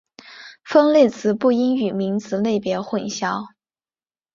[0.65, 3.49] 分类词不应与名词类别混淆。